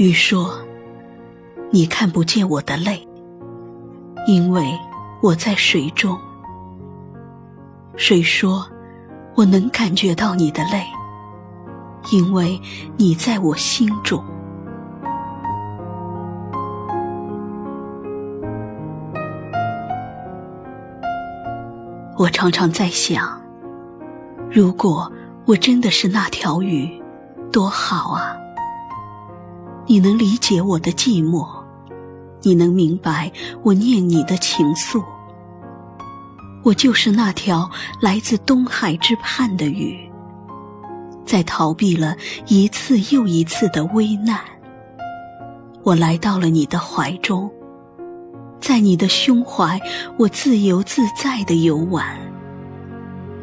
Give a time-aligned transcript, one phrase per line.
[0.00, 0.58] 鱼说
[1.70, 3.06] ：“你看不见我的泪，
[4.26, 4.66] 因为
[5.20, 6.18] 我在水中。”
[7.96, 8.66] 水说
[9.36, 10.86] ：“我能感觉到你的泪，
[12.12, 12.58] 因为
[12.96, 14.24] 你在我心中。”
[22.16, 23.38] 我常常在想，
[24.50, 25.12] 如果
[25.44, 26.90] 我真的是那条鱼，
[27.52, 28.39] 多好啊！
[29.90, 31.44] 你能理解我的寂寞，
[32.42, 33.32] 你能明白
[33.64, 35.02] 我念你的情愫。
[36.62, 37.68] 我就是那条
[38.00, 39.98] 来自东海之畔的鱼，
[41.26, 44.38] 在逃避了一次又一次的危难，
[45.82, 47.50] 我来到了你的怀中。
[48.60, 49.80] 在你的胸怀，
[50.16, 52.16] 我自由自在的游玩，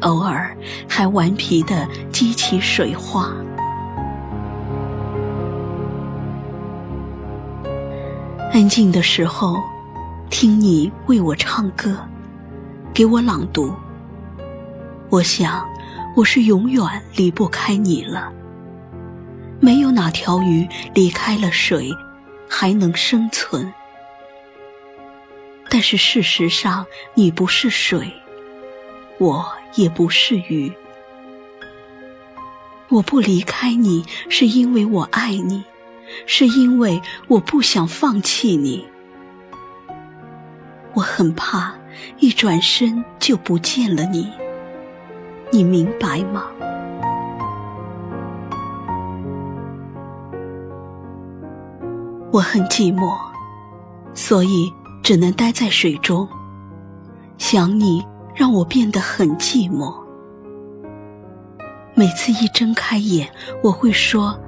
[0.00, 0.56] 偶尔
[0.88, 3.36] 还顽皮的激起水花。
[8.50, 9.62] 安静的时候，
[10.30, 11.96] 听你为我唱歌，
[12.94, 13.72] 给我朗读。
[15.10, 15.68] 我想，
[16.16, 16.82] 我是永远
[17.14, 18.32] 离不开你了。
[19.60, 21.90] 没有哪条鱼离开了水，
[22.48, 23.72] 还能生存。
[25.68, 28.10] 但是事实上，你不是水，
[29.18, 30.72] 我也不是鱼。
[32.88, 35.62] 我不离开你，是因为我爱你，
[36.26, 38.86] 是因为我不想放弃你。
[40.94, 41.74] 我很怕
[42.18, 44.30] 一转身就不见了你，
[45.52, 46.44] 你明白吗？
[52.30, 53.16] 我很寂寞，
[54.14, 54.72] 所以。
[55.00, 56.28] 只能待在水中，
[57.38, 58.04] 想你
[58.34, 59.94] 让我变得很寂寞。
[61.94, 63.26] 每次一睁开眼，
[63.62, 64.38] 我会说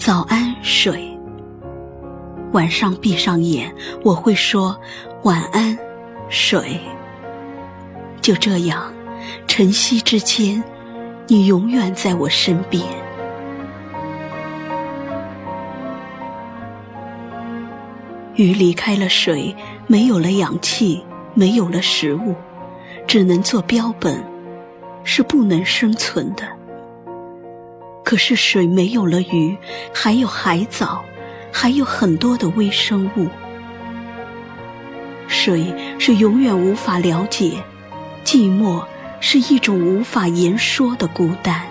[0.00, 1.14] 早安，水”。
[2.52, 3.70] 晚上闭上眼，
[4.02, 4.74] 我会说
[5.24, 5.78] “晚安，
[6.30, 6.80] 水”。
[8.22, 8.90] 就这样，
[9.46, 10.64] 晨曦之间，
[11.28, 12.82] 你永远在我身边。
[18.36, 19.54] 鱼离开了水。
[19.86, 22.34] 没有了氧气，没有了食物，
[23.06, 24.24] 只能做标本，
[25.04, 26.59] 是不能生存的。
[28.02, 29.56] 可是水没有了鱼，
[29.94, 31.04] 还有海藻，
[31.52, 33.28] 还有很多的微生物。
[35.28, 37.62] 水是永远无法了解，
[38.24, 38.84] 寂寞
[39.20, 41.62] 是一种无法言说的孤单。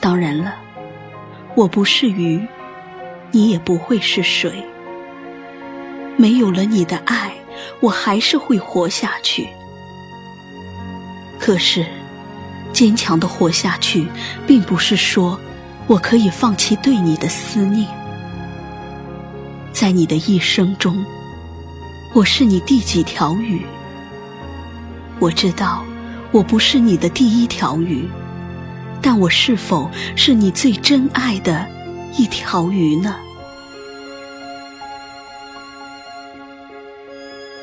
[0.00, 0.54] 当然了，
[1.56, 2.46] 我不是鱼，
[3.32, 4.52] 你也不会是水。
[6.16, 7.32] 没有了你的爱，
[7.80, 9.48] 我还是会活下去。
[11.40, 11.84] 可是，
[12.74, 14.06] 坚强的活下去，
[14.46, 15.40] 并不是说
[15.86, 17.88] 我可以放弃对你的思念。
[19.72, 21.04] 在你的一生中，
[22.12, 23.64] 我是你第几条鱼？
[25.20, 25.84] 我知道
[26.32, 28.08] 我不是你的第一条鱼，
[29.00, 31.66] 但我是否是你最珍爱的
[32.18, 33.16] 一条鱼呢？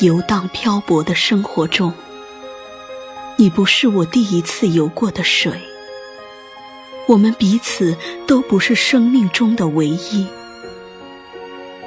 [0.00, 1.92] 游荡漂泊的生活中，
[3.40, 5.52] 你不是我第一次游过的水。
[7.06, 10.26] 我们彼此都不是生命中的唯一。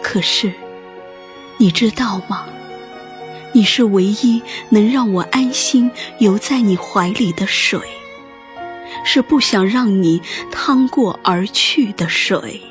[0.01, 0.53] 可是，
[1.57, 2.45] 你知道吗？
[3.51, 7.81] 你是唯一能让我安心游在你怀里的水，
[9.03, 10.21] 是不想让你
[10.53, 12.61] 趟过而去的水。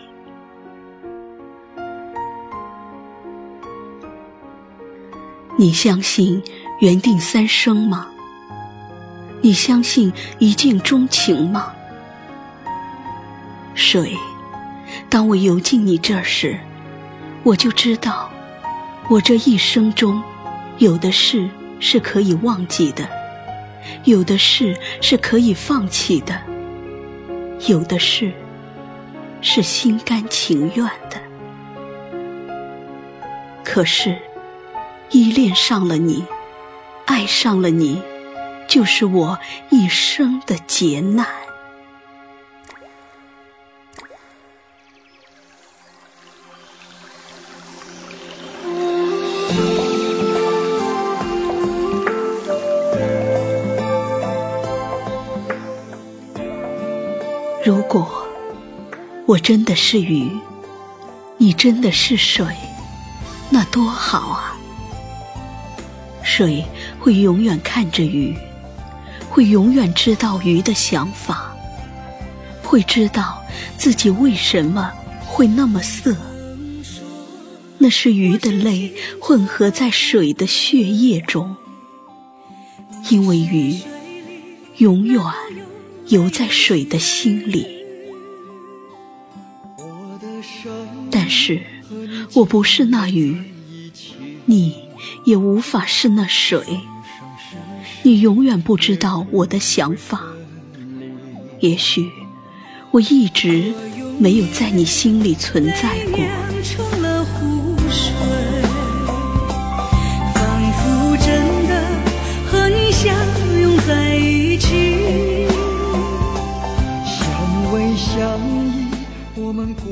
[5.59, 6.43] 你相信
[6.79, 8.10] 缘定三生吗？
[9.43, 11.73] 你相信一见钟情吗？
[13.75, 14.17] 水，
[15.09, 16.59] 当我游进你这时，
[17.43, 18.31] 我就知道，
[19.09, 20.23] 我这一生中，
[20.79, 21.49] 有的事
[21.79, 23.09] 是可以忘记的，
[24.05, 26.39] 有的事是可以放弃的，
[27.67, 28.33] 有的事
[29.41, 31.21] 是心甘情愿的。
[33.65, 34.17] 可是。
[35.13, 36.25] 依恋上了你，
[37.07, 38.01] 爱上了你，
[38.71, 39.37] 就是我
[39.71, 41.27] 一生的劫难。
[57.65, 58.25] 如果
[59.27, 60.31] 我真的是鱼，
[61.39, 62.47] 你真的是水，
[63.51, 64.57] 那多好啊！
[66.23, 66.65] 水
[67.01, 68.37] 会永远看着鱼，
[69.31, 71.57] 会永远知道鱼的想法，
[72.65, 73.41] 会知道
[73.79, 74.93] 自己为什么
[75.25, 76.17] 会那么涩？
[77.79, 81.57] 那是鱼的泪混合在水的血液中，
[83.09, 83.79] 因为鱼
[84.79, 85.23] 永远
[86.09, 87.67] 游在水的心里。
[91.11, 91.63] 但是
[92.35, 93.41] 我不是那鱼，
[94.45, 94.75] 你
[95.25, 96.81] 也无法是那水，
[98.03, 100.23] 你永远不知道我的想法。
[101.61, 102.11] 也许
[102.91, 103.73] 我一直
[104.19, 106.21] 没有在你心里存在过。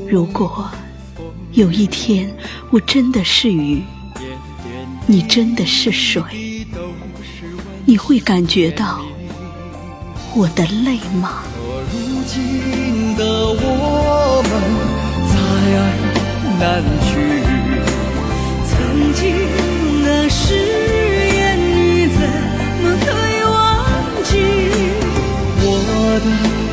[0.09, 0.67] 如果
[1.53, 2.33] 有一天
[2.71, 3.83] 我真的是鱼，
[5.05, 6.23] 你真的是水，
[7.89, 9.01] 你会感觉到
[10.35, 11.41] 我的泪吗？
[11.91, 11.97] 如
[12.27, 14.51] 今的我们
[15.31, 15.33] 再
[15.73, 15.79] 爱
[16.59, 17.09] 难聚，
[18.69, 18.77] 曾
[19.15, 19.25] 经
[20.05, 20.53] 的誓
[21.33, 22.21] 言你怎
[22.83, 23.57] 么可以忘
[24.23, 24.37] 记？
[25.65, 25.65] 我
[26.23, 26.27] 的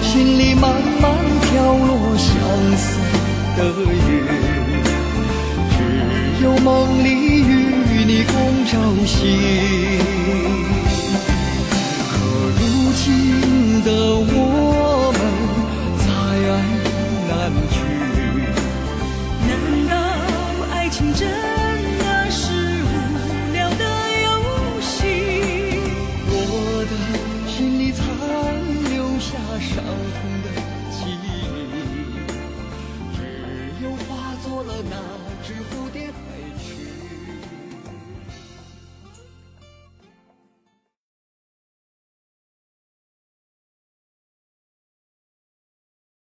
[0.05, 0.69] 心里慢
[1.01, 1.03] 慢
[1.41, 1.49] 飘
[1.89, 2.29] 落相
[2.77, 3.01] 思
[3.57, 3.59] 的
[3.91, 4.21] 雨，
[5.79, 7.09] 只有梦里
[7.41, 8.37] 与你共
[8.67, 8.77] 朝
[9.07, 9.17] 夕。
[34.83, 34.97] 那
[35.43, 36.46] 只蝴蝶飞。